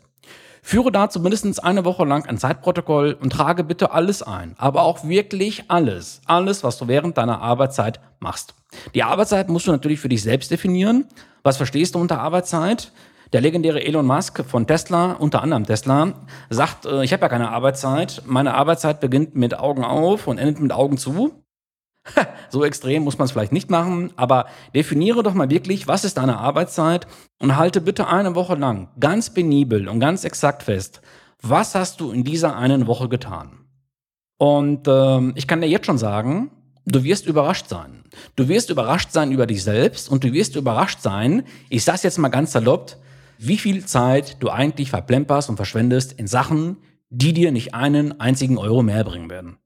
Führe 0.63 0.91
dazu 0.91 1.19
mindestens 1.19 1.59
eine 1.59 1.85
Woche 1.85 2.05
lang 2.05 2.25
ein 2.25 2.39
Zeitprotokoll 2.39 3.15
und 3.21 3.29
trage 3.29 3.63
bitte 3.63 3.91
alles 3.91 4.23
ein. 4.23 4.55
Aber 4.57 4.81
auch 4.81 5.07
wirklich 5.07 5.65
alles. 5.67 6.21
Alles, 6.25 6.63
was 6.63 6.79
du 6.79 6.87
während 6.87 7.19
deiner 7.19 7.39
Arbeitszeit 7.39 7.99
machst. 8.19 8.55
Die 8.95 9.03
Arbeitszeit 9.03 9.47
musst 9.47 9.67
du 9.67 9.71
natürlich 9.71 9.99
für 9.99 10.09
dich 10.09 10.23
selbst 10.23 10.49
definieren. 10.49 11.05
Was 11.43 11.57
verstehst 11.57 11.93
du 11.93 11.99
unter 11.99 12.19
Arbeitszeit? 12.19 12.91
Der 13.31 13.41
legendäre 13.41 13.83
Elon 13.83 14.07
Musk 14.07 14.43
von 14.43 14.65
Tesla, 14.65 15.11
unter 15.11 15.43
anderem 15.43 15.67
Tesla, 15.67 16.13
sagt, 16.49 16.87
äh, 16.87 17.03
ich 17.03 17.13
habe 17.13 17.21
ja 17.21 17.29
keine 17.29 17.51
Arbeitszeit. 17.51 18.23
Meine 18.25 18.55
Arbeitszeit 18.55 18.99
beginnt 18.99 19.35
mit 19.35 19.59
Augen 19.59 19.83
auf 19.83 20.25
und 20.25 20.39
endet 20.39 20.59
mit 20.59 20.71
Augen 20.71 20.97
zu. 20.97 21.44
so 22.49 22.63
extrem 22.63 23.03
muss 23.03 23.17
man 23.17 23.25
es 23.25 23.31
vielleicht 23.31 23.51
nicht 23.51 23.69
machen, 23.69 24.13
aber 24.15 24.47
definiere 24.73 25.23
doch 25.23 25.33
mal 25.33 25.49
wirklich, 25.49 25.87
was 25.87 26.05
ist 26.05 26.17
deine 26.17 26.37
Arbeitszeit 26.37 27.07
und 27.39 27.57
halte 27.57 27.81
bitte 27.81 28.07
eine 28.07 28.35
Woche 28.35 28.55
lang 28.55 28.89
ganz 28.99 29.33
penibel 29.33 29.87
und 29.87 29.99
ganz 29.99 30.23
exakt 30.23 30.63
fest, 30.63 31.01
was 31.41 31.75
hast 31.75 32.01
du 32.01 32.11
in 32.11 32.23
dieser 32.23 32.55
einen 32.55 32.87
Woche 32.87 33.09
getan. 33.09 33.65
Und 34.37 34.87
ähm, 34.87 35.33
ich 35.35 35.47
kann 35.47 35.61
dir 35.61 35.67
jetzt 35.67 35.85
schon 35.85 35.97
sagen, 35.97 36.51
du 36.85 37.03
wirst 37.03 37.25
überrascht 37.25 37.67
sein. 37.67 38.03
Du 38.35 38.47
wirst 38.47 38.69
überrascht 38.69 39.11
sein 39.11 39.31
über 39.31 39.47
dich 39.47 39.63
selbst 39.63 40.09
und 40.09 40.23
du 40.23 40.33
wirst 40.33 40.55
überrascht 40.55 41.01
sein, 41.01 41.43
ich 41.69 41.83
sag's 41.83 42.03
jetzt 42.03 42.19
mal 42.19 42.29
ganz 42.29 42.51
salopp, 42.51 42.97
wie 43.37 43.57
viel 43.57 43.85
Zeit 43.85 44.41
du 44.41 44.49
eigentlich 44.49 44.89
verplemperst 44.89 45.49
und 45.49 45.57
verschwendest 45.57 46.13
in 46.13 46.27
Sachen, 46.27 46.77
die 47.09 47.33
dir 47.33 47.51
nicht 47.51 47.73
einen 47.73 48.19
einzigen 48.19 48.57
Euro 48.57 48.83
mehr 48.83 49.03
bringen 49.03 49.29
werden. 49.29 49.57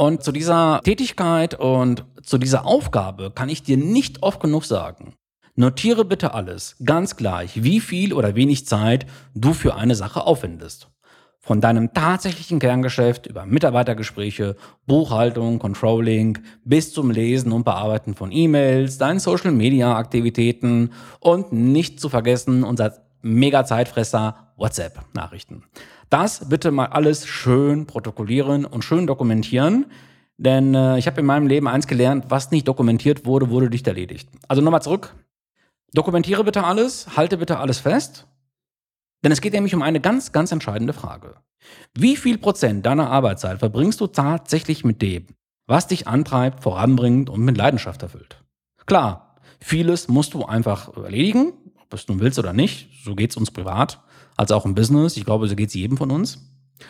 Und 0.00 0.22
zu 0.22 0.30
dieser 0.30 0.80
Tätigkeit 0.84 1.58
und 1.58 2.04
zu 2.22 2.38
dieser 2.38 2.64
Aufgabe 2.64 3.32
kann 3.34 3.48
ich 3.48 3.64
dir 3.64 3.76
nicht 3.76 4.22
oft 4.22 4.40
genug 4.40 4.64
sagen. 4.64 5.14
Notiere 5.56 6.04
bitte 6.04 6.34
alles, 6.34 6.76
ganz 6.84 7.16
gleich, 7.16 7.64
wie 7.64 7.80
viel 7.80 8.12
oder 8.12 8.36
wenig 8.36 8.64
Zeit 8.64 9.06
du 9.34 9.52
für 9.52 9.74
eine 9.74 9.96
Sache 9.96 10.24
aufwendest. 10.24 10.88
Von 11.40 11.60
deinem 11.60 11.92
tatsächlichen 11.94 12.60
Kerngeschäft 12.60 13.26
über 13.26 13.44
Mitarbeitergespräche, 13.44 14.54
Buchhaltung, 14.86 15.58
Controlling 15.58 16.38
bis 16.64 16.92
zum 16.92 17.10
Lesen 17.10 17.50
und 17.50 17.64
Bearbeiten 17.64 18.14
von 18.14 18.30
E-Mails, 18.30 18.98
deinen 18.98 19.18
Social-Media-Aktivitäten 19.18 20.92
und 21.18 21.52
nicht 21.52 21.98
zu 21.98 22.08
vergessen 22.08 22.62
unser 22.62 22.92
Mega-Zeitfresser 23.22 24.52
WhatsApp-Nachrichten. 24.56 25.64
Das 26.10 26.48
bitte 26.48 26.70
mal 26.70 26.86
alles 26.86 27.26
schön 27.26 27.86
protokollieren 27.86 28.64
und 28.64 28.82
schön 28.82 29.06
dokumentieren. 29.06 29.86
Denn 30.38 30.74
äh, 30.74 30.98
ich 30.98 31.06
habe 31.06 31.20
in 31.20 31.26
meinem 31.26 31.46
Leben 31.46 31.68
eins 31.68 31.86
gelernt, 31.86 32.26
was 32.28 32.50
nicht 32.50 32.66
dokumentiert 32.66 33.26
wurde, 33.26 33.50
wurde 33.50 33.68
nicht 33.68 33.86
erledigt. 33.86 34.28
Also 34.46 34.62
nochmal 34.62 34.82
zurück. 34.82 35.14
Dokumentiere 35.92 36.44
bitte 36.44 36.64
alles, 36.64 37.16
halte 37.16 37.36
bitte 37.38 37.58
alles 37.58 37.80
fest. 37.80 38.26
Denn 39.24 39.32
es 39.32 39.40
geht 39.40 39.52
nämlich 39.52 39.74
um 39.74 39.82
eine 39.82 40.00
ganz, 40.00 40.32
ganz 40.32 40.52
entscheidende 40.52 40.92
Frage. 40.92 41.34
Wie 41.94 42.16
viel 42.16 42.38
Prozent 42.38 42.86
deiner 42.86 43.10
Arbeitszeit 43.10 43.58
verbringst 43.58 44.00
du 44.00 44.06
tatsächlich 44.06 44.84
mit 44.84 45.02
dem, 45.02 45.26
was 45.66 45.88
dich 45.88 46.06
antreibt, 46.06 46.62
voranbringt 46.62 47.28
und 47.28 47.40
mit 47.40 47.56
Leidenschaft 47.56 48.02
erfüllt? 48.02 48.42
Klar, 48.86 49.36
vieles 49.60 50.08
musst 50.08 50.34
du 50.34 50.44
einfach 50.44 50.96
erledigen, 50.96 51.52
ob 51.82 51.92
es 51.92 52.06
nun 52.06 52.20
willst 52.20 52.38
oder 52.38 52.52
nicht. 52.52 53.04
So 53.04 53.16
geht's 53.16 53.36
uns 53.36 53.50
privat 53.50 54.00
als 54.38 54.52
auch 54.52 54.64
im 54.64 54.74
Business. 54.74 55.18
Ich 55.18 55.26
glaube, 55.26 55.46
so 55.48 55.56
geht 55.56 55.68
es 55.68 55.74
jedem 55.74 55.98
von 55.98 56.10
uns. 56.10 56.38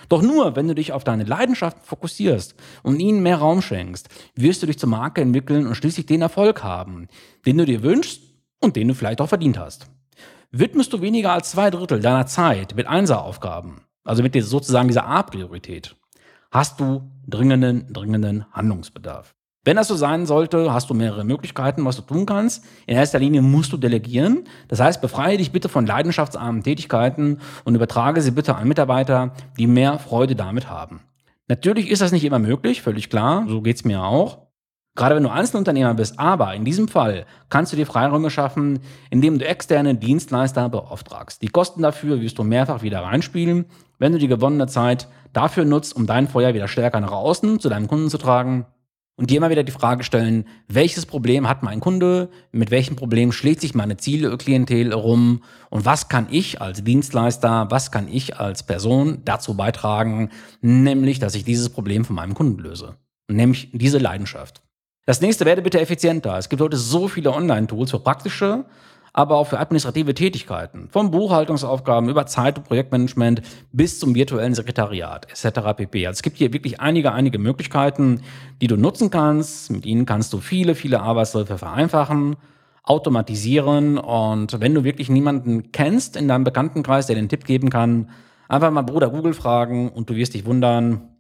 Doch 0.08 0.22
nur, 0.22 0.54
wenn 0.54 0.68
du 0.68 0.74
dich 0.74 0.92
auf 0.92 1.02
deine 1.02 1.24
Leidenschaften 1.24 1.82
fokussierst 1.82 2.54
und 2.82 3.00
ihnen 3.00 3.22
mehr 3.22 3.38
Raum 3.38 3.62
schenkst, 3.62 4.08
wirst 4.36 4.62
du 4.62 4.66
dich 4.66 4.78
zur 4.78 4.90
Marke 4.90 5.22
entwickeln 5.22 5.66
und 5.66 5.74
schließlich 5.74 6.06
den 6.06 6.22
Erfolg 6.22 6.62
haben, 6.62 7.08
den 7.46 7.58
du 7.58 7.64
dir 7.64 7.82
wünschst 7.82 8.22
und 8.60 8.76
den 8.76 8.88
du 8.88 8.94
vielleicht 8.94 9.20
auch 9.20 9.28
verdient 9.28 9.58
hast. 9.58 9.86
Widmest 10.50 10.92
du 10.92 11.00
weniger 11.00 11.32
als 11.32 11.50
zwei 11.50 11.70
Drittel 11.70 12.00
deiner 12.00 12.26
Zeit 12.26 12.74
mit 12.76 12.86
Einseraufgaben, 12.86 13.80
also 14.04 14.22
mit 14.22 14.34
sozusagen 14.42 14.88
dieser 14.88 15.06
A-Priorität, 15.06 15.96
hast 16.50 16.80
du 16.80 17.10
dringenden, 17.26 17.90
dringenden 17.92 18.44
Handlungsbedarf. 18.52 19.34
Wenn 19.64 19.76
das 19.76 19.88
so 19.88 19.96
sein 19.96 20.24
sollte, 20.24 20.72
hast 20.72 20.88
du 20.88 20.94
mehrere 20.94 21.24
Möglichkeiten, 21.24 21.84
was 21.84 21.96
du 21.96 22.02
tun 22.02 22.26
kannst. 22.26 22.64
In 22.86 22.96
erster 22.96 23.18
Linie 23.18 23.42
musst 23.42 23.72
du 23.72 23.76
delegieren. 23.76 24.44
Das 24.68 24.80
heißt, 24.80 25.00
befreie 25.00 25.36
dich 25.36 25.52
bitte 25.52 25.68
von 25.68 25.84
leidenschaftsarmen 25.84 26.62
Tätigkeiten 26.62 27.40
und 27.64 27.74
übertrage 27.74 28.22
sie 28.22 28.30
bitte 28.30 28.54
an 28.54 28.68
Mitarbeiter, 28.68 29.32
die 29.58 29.66
mehr 29.66 29.98
Freude 29.98 30.36
damit 30.36 30.70
haben. 30.70 31.00
Natürlich 31.48 31.90
ist 31.90 32.02
das 32.02 32.12
nicht 32.12 32.24
immer 32.24 32.38
möglich, 32.38 32.82
völlig 32.82 33.10
klar, 33.10 33.44
so 33.48 33.60
geht's 33.60 33.84
mir 33.84 34.02
auch. 34.02 34.48
Gerade 34.94 35.16
wenn 35.16 35.22
du 35.22 35.30
Einzelunternehmer 35.30 35.94
bist, 35.94 36.18
aber 36.18 36.54
in 36.54 36.64
diesem 36.64 36.88
Fall 36.88 37.24
kannst 37.50 37.72
du 37.72 37.76
dir 37.76 37.86
Freiräume 37.86 38.30
schaffen, 38.30 38.80
indem 39.10 39.38
du 39.38 39.46
externe 39.46 39.94
Dienstleister 39.94 40.68
beauftragst. 40.68 41.40
Die 41.42 41.48
Kosten 41.48 41.82
dafür 41.82 42.20
wirst 42.20 42.38
du 42.38 42.42
mehrfach 42.42 42.82
wieder 42.82 43.02
reinspielen, 43.02 43.66
wenn 43.98 44.12
du 44.12 44.18
die 44.18 44.28
gewonnene 44.28 44.66
Zeit 44.66 45.08
dafür 45.32 45.64
nutzt, 45.64 45.94
um 45.94 46.06
dein 46.06 46.26
Feuer 46.26 46.54
wieder 46.54 46.68
stärker 46.68 47.00
nach 47.00 47.12
außen 47.12 47.60
zu 47.60 47.68
deinem 47.68 47.86
Kunden 47.86 48.10
zu 48.10 48.18
tragen 48.18 48.66
und 49.18 49.30
dir 49.30 49.38
immer 49.38 49.50
wieder 49.50 49.64
die 49.64 49.72
Frage 49.72 50.04
stellen, 50.04 50.46
welches 50.68 51.04
Problem 51.04 51.48
hat 51.48 51.64
mein 51.64 51.80
Kunde, 51.80 52.30
mit 52.52 52.70
welchem 52.70 52.94
Problem 52.94 53.32
schlägt 53.32 53.60
sich 53.60 53.75
meine 53.75 53.96
Zielklientel 53.96 54.92
rum 54.92 55.42
und 55.70 55.84
was 55.84 56.08
kann 56.08 56.28
ich 56.30 56.62
als 56.62 56.84
Dienstleister, 56.84 57.66
was 57.68 57.90
kann 57.90 58.06
ich 58.08 58.38
als 58.38 58.62
Person 58.62 59.22
dazu 59.25 59.54
beitragen, 59.54 60.30
nämlich, 60.60 61.18
dass 61.18 61.34
ich 61.34 61.44
dieses 61.44 61.68
Problem 61.68 62.04
von 62.04 62.14
meinem 62.14 62.34
Kunden 62.34 62.62
löse. 62.62 62.94
Nämlich 63.28 63.70
diese 63.72 63.98
Leidenschaft. 63.98 64.62
Das 65.04 65.20
nächste, 65.20 65.44
werde 65.44 65.62
bitte 65.62 65.80
effizienter. 65.80 66.38
Es 66.38 66.48
gibt 66.48 66.62
heute 66.62 66.76
so 66.76 67.08
viele 67.08 67.32
Online-Tools 67.32 67.90
für 67.90 67.98
praktische 67.98 68.66
aber 69.18 69.37
auch 69.37 69.48
für 69.48 69.58
administrative 69.58 70.14
Tätigkeiten, 70.14 70.90
von 70.90 71.10
Buchhaltungsaufgaben 71.10 72.08
über 72.08 72.26
Zeit- 72.26 72.56
und 72.56 72.68
Projektmanagement 72.68 73.42
bis 73.72 73.98
zum 73.98 74.14
virtuellen 74.14 74.54
Sekretariat 74.54 75.26
etc. 75.28 75.76
pp. 75.76 76.06
Also 76.06 76.18
es 76.18 76.22
gibt 76.22 76.37
hier 76.37 76.52
wirklich 76.52 76.78
einige, 76.78 77.10
einige 77.10 77.40
Möglichkeiten, 77.40 78.20
die 78.62 78.68
du 78.68 78.76
nutzen 78.76 79.10
kannst. 79.10 79.72
Mit 79.72 79.87
ihnen 79.87 80.06
kannst 80.06 80.32
du 80.32 80.38
viele, 80.38 80.76
viele 80.76 81.00
Arbeitsläufe 81.00 81.58
vereinfachen, 81.58 82.37
automatisieren 82.84 83.98
und 83.98 84.60
wenn 84.60 84.72
du 84.72 84.84
wirklich 84.84 85.10
niemanden 85.10 85.72
kennst 85.72 86.16
in 86.16 86.28
deinem 86.28 86.44
Bekanntenkreis, 86.44 87.08
der 87.08 87.16
den 87.16 87.28
Tipp 87.28 87.44
geben 87.44 87.70
kann, 87.70 88.10
einfach 88.48 88.70
mal 88.70 88.82
Bruder 88.82 89.10
Google 89.10 89.34
fragen 89.34 89.90
und 89.90 90.08
du 90.08 90.14
wirst 90.14 90.34
dich 90.34 90.46
wundern, 90.46 91.16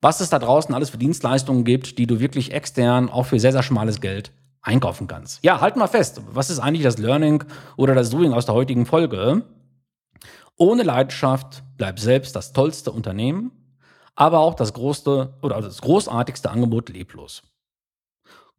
was 0.00 0.18
es 0.18 0.30
da 0.30 0.40
draußen 0.40 0.74
alles 0.74 0.90
für 0.90 0.98
Dienstleistungen 0.98 1.62
gibt, 1.62 1.96
die 1.96 2.08
du 2.08 2.18
wirklich 2.18 2.52
extern 2.52 3.08
auch 3.08 3.26
für 3.26 3.38
sehr, 3.38 3.52
sehr 3.52 3.62
schmales 3.62 4.00
Geld 4.00 4.32
einkaufen 4.64 5.06
kannst. 5.06 5.44
Ja, 5.44 5.60
halt 5.60 5.76
mal 5.76 5.86
fest, 5.86 6.22
was 6.32 6.50
ist 6.50 6.58
eigentlich 6.58 6.82
das 6.82 6.98
Learning 6.98 7.44
oder 7.76 7.94
das 7.94 8.10
Doing 8.10 8.32
aus 8.32 8.46
der 8.46 8.54
heutigen 8.54 8.86
Folge? 8.86 9.44
Ohne 10.56 10.82
Leidenschaft 10.82 11.62
bleibt 11.76 12.00
selbst 12.00 12.34
das 12.34 12.52
tollste 12.52 12.90
Unternehmen, 12.90 13.52
aber 14.14 14.38
auch 14.38 14.54
das 14.54 14.72
größte 14.72 15.34
oder 15.42 15.60
das 15.60 15.80
großartigste 15.80 16.50
Angebot 16.50 16.88
leblos. 16.88 17.42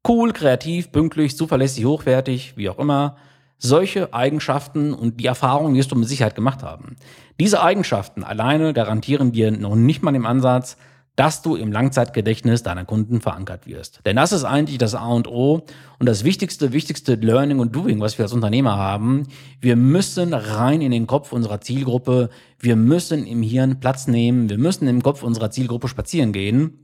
Cool, 0.08 0.34
kreativ, 0.34 0.92
pünktlich, 0.92 1.36
zuverlässig, 1.36 1.86
hochwertig, 1.86 2.56
wie 2.58 2.70
auch 2.70 2.78
immer. 2.78 3.18
Solche 3.58 4.14
Eigenschaften 4.14 4.94
und 4.94 5.20
die 5.20 5.26
Erfahrungen 5.26 5.76
wirst 5.76 5.92
du 5.92 5.96
mit 5.96 6.08
Sicherheit 6.08 6.36
gemacht 6.36 6.62
haben. 6.62 6.98
Diese 7.40 7.64
Eigenschaften 7.64 8.24
alleine 8.24 8.74
garantieren 8.74 9.32
dir 9.32 9.52
noch 9.52 9.76
nicht 9.76 10.04
mal 10.04 10.14
im 10.14 10.26
Ansatz, 10.26 10.78
dass 11.16 11.42
du 11.42 11.56
im 11.56 11.72
Langzeitgedächtnis 11.72 12.64
deiner 12.64 12.84
Kunden 12.84 13.22
verankert 13.22 13.68
wirst. 13.68 14.02
Denn 14.06 14.18
das 14.18 14.34
ist 14.34 14.44
eigentlich 14.44 14.78
das 14.78 14.96
A 14.96 15.08
und 15.08 15.28
O 15.28 15.66
und 15.98 16.10
das 16.10 16.26
wichtigste, 16.26 16.74
wichtigste 16.74 17.16
Learning 17.16 17.60
und 17.60 17.74
Doing, 17.74 18.02
was 18.02 18.18
wir 18.18 18.26
als 18.26 18.34
Unternehmer 18.34 18.76
haben. 18.76 19.28
Wir 19.62 19.78
müssen 19.78 20.34
rein 20.34 20.82
in 20.82 20.92
den 20.92 21.08
Kopf 21.08 21.32
unserer 21.32 21.62
Zielgruppe. 21.62 22.30
Wir 22.60 22.76
müssen 22.76 23.26
im 23.26 23.42
Hirn 23.42 23.80
Platz 23.80 24.08
nehmen. 24.08 24.50
Wir 24.50 24.58
müssen 24.58 24.88
im 24.88 25.02
Kopf 25.02 25.24
unserer 25.24 25.52
Zielgruppe 25.52 25.88
spazieren 25.88 26.34
gehen. 26.34 26.80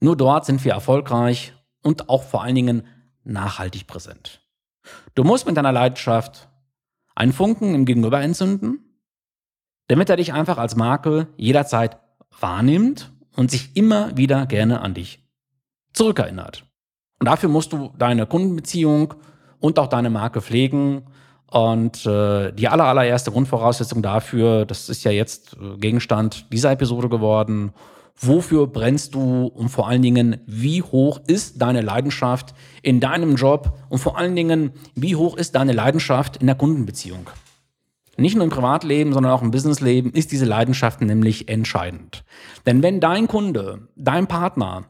Nur 0.00 0.16
dort 0.16 0.46
sind 0.46 0.64
wir 0.64 0.72
erfolgreich 0.72 1.52
und 1.82 2.08
auch 2.08 2.22
vor 2.22 2.42
allen 2.42 2.54
Dingen 2.54 2.86
nachhaltig 3.24 3.86
präsent. 3.86 4.40
Du 5.14 5.22
musst 5.22 5.46
mit 5.46 5.56
deiner 5.56 5.72
Leidenschaft 5.72 6.48
einen 7.14 7.32
Funken 7.32 7.74
im 7.74 7.84
Gegenüber 7.84 8.20
entzünden, 8.20 8.80
damit 9.88 10.08
er 10.08 10.16
dich 10.16 10.32
einfach 10.32 10.58
als 10.58 10.76
Marke 10.76 11.28
jederzeit 11.36 11.98
wahrnimmt 12.40 13.13
und 13.36 13.50
sich 13.50 13.76
immer 13.76 14.16
wieder 14.16 14.46
gerne 14.46 14.80
an 14.80 14.94
dich 14.94 15.20
zurückerinnert. 15.92 16.64
Und 17.20 17.28
dafür 17.28 17.48
musst 17.48 17.72
du 17.72 17.90
deine 17.98 18.26
Kundenbeziehung 18.26 19.14
und 19.60 19.78
auch 19.78 19.86
deine 19.86 20.10
Marke 20.10 20.40
pflegen. 20.40 21.02
Und 21.50 22.04
äh, 22.04 22.52
die 22.52 22.68
aller, 22.68 22.84
allererste 22.84 23.30
Grundvoraussetzung 23.30 24.02
dafür, 24.02 24.66
das 24.66 24.88
ist 24.88 25.04
ja 25.04 25.10
jetzt 25.10 25.54
äh, 25.54 25.78
Gegenstand 25.78 26.52
dieser 26.52 26.72
Episode 26.72 27.08
geworden, 27.08 27.72
wofür 28.16 28.66
brennst 28.66 29.14
du 29.14 29.46
und 29.46 29.68
vor 29.68 29.88
allen 29.88 30.02
Dingen, 30.02 30.40
wie 30.46 30.82
hoch 30.82 31.20
ist 31.26 31.62
deine 31.62 31.80
Leidenschaft 31.80 32.54
in 32.82 33.00
deinem 33.00 33.36
Job 33.36 33.78
und 33.88 33.98
vor 33.98 34.18
allen 34.18 34.34
Dingen, 34.36 34.72
wie 34.94 35.16
hoch 35.16 35.36
ist 35.36 35.54
deine 35.54 35.72
Leidenschaft 35.72 36.38
in 36.38 36.46
der 36.46 36.56
Kundenbeziehung. 36.56 37.28
Nicht 38.16 38.34
nur 38.34 38.44
im 38.44 38.50
Privatleben, 38.50 39.12
sondern 39.12 39.32
auch 39.32 39.42
im 39.42 39.50
Businessleben 39.50 40.12
ist 40.12 40.32
diese 40.32 40.44
Leidenschaft 40.44 41.00
nämlich 41.00 41.48
entscheidend. 41.48 42.24
Denn 42.66 42.82
wenn 42.82 43.00
dein 43.00 43.28
Kunde, 43.28 43.88
dein 43.96 44.26
Partner, 44.26 44.84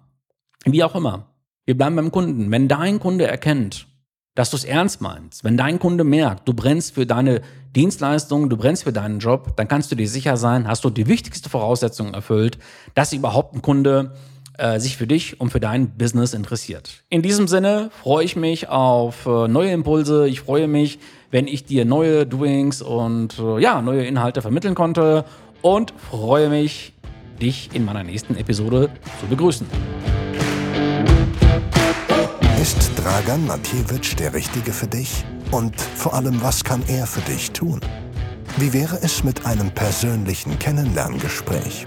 wie 0.65 0.85
auch 0.85 0.95
immer, 0.95 1.35
wir 1.65 1.77
bleiben 1.77 1.97
beim 1.97 2.13
Kunden, 2.13 2.51
wenn 2.51 2.69
dein 2.69 3.01
Kunde 3.01 3.27
erkennt, 3.27 3.87
dass 4.35 4.51
du 4.51 4.57
es 4.57 4.65
ernst 4.65 5.01
meinst, 5.01 5.45
wenn 5.45 5.57
dein 5.57 5.79
Kunde 5.79 6.05
merkt, 6.05 6.49
du 6.49 6.55
brennst 6.55 6.95
für 6.95 7.07
deine 7.07 7.41
Dienstleistung, 7.75 8.51
du 8.51 8.57
brennst 8.57 8.85
für 8.85 8.93
deinen 8.93 9.21
Job, 9.21 9.57
dann 9.57 9.69
kannst 9.69 9.93
du 9.93 9.97
dir 9.97 10.09
sicher 10.09 10.37
sein, 10.37 10.67
hast 10.67 10.85
du 10.85 10.91
die 10.91 11.07
wichtigste 11.07 11.49
Voraussetzung 11.49 12.15
erfüllt, 12.15 12.59
dass 12.95 13.13
überhaupt 13.13 13.55
ein 13.55 13.63
Kunde 13.63 14.13
äh, 14.59 14.79
sich 14.79 14.97
für 14.97 15.07
dich 15.07 15.41
und 15.41 15.51
für 15.51 15.61
dein 15.61 15.97
Business 15.97 16.35
interessiert. 16.35 17.03
In 17.11 17.23
diesem 17.23 17.49
Sinne 17.49 17.91
freue 18.03 18.25
ich 18.25 18.37
mich 18.37 18.69
auf 18.69 19.27
äh, 19.27 19.49
neue 19.49 19.73
Impulse. 19.73 20.29
Ich 20.29 20.41
freue 20.41 20.69
mich, 20.69 20.99
wenn 21.35 21.49
ich 21.49 21.65
dir 21.65 21.85
neue 21.85 22.27
Doings 22.27 22.81
und 22.81 23.41
äh, 23.41 23.59
ja, 23.59 23.83
neue 23.83 24.05
Inhalte 24.07 24.41
vermitteln 24.41 24.77
konnte 24.77 25.25
und 25.63 25.93
freue 26.09 26.49
mich, 26.49 26.93
dich 27.43 27.71
in 27.73 27.85
meiner 27.85 28.05
nächsten 28.05 28.37
Episode 28.37 28.89
zu 29.19 29.27
begrüßen. 29.27 29.67
Ist 32.63 32.89
Dragan 32.97 33.45
Matjewitsch 33.49 34.15
der 34.17 34.33
Richtige 34.33 34.73
für 34.73 34.87
dich? 34.87 35.25
Und 35.51 35.75
vor 35.81 36.15
allem, 36.15 36.41
was 36.41 36.63
kann 36.63 36.85
er 36.87 37.05
für 37.05 37.29
dich 37.29 37.51
tun? 37.51 37.81
Wie 38.57 38.73
wäre 38.73 39.01
es 39.03 39.25
mit 39.25 39.45
einem 39.45 39.73
persönlichen 39.73 40.57
Kennenlerngespräch? 40.61 41.85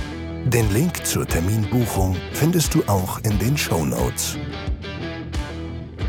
Den 0.45 0.73
Link 0.73 1.05
zur 1.05 1.27
Terminbuchung 1.27 2.17
findest 2.33 2.75
du 2.75 2.83
auch 2.87 3.19
in 3.25 3.39
den 3.39 3.59
Show 3.59 3.85
Notes. 3.85 4.37